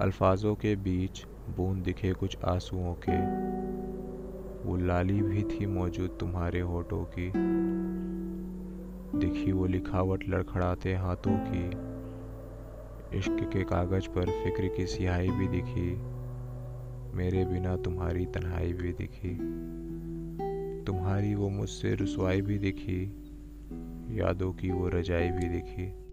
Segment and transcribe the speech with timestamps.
[0.00, 3.16] अल्फाजों के बीच बूंद दिखे कुछ आंसुओं के।
[4.68, 7.32] वो लाली भी थी मौजूद तुम्हारे होठों की।
[9.18, 11.66] दिखी वो लिखावट लड़खड़ाते हाथों की।
[13.18, 15.92] इश्क के कागज़ पर फ़िक्र की सियाही भी दिखी।
[17.16, 19.34] मेरे बिना तुम्हारी तन्हाई भी दिखी।
[20.84, 23.02] तुम्हारी वो मुझसे रसवाई भी दिखी।
[24.18, 26.09] यादों की वो रजाई भी दिखी।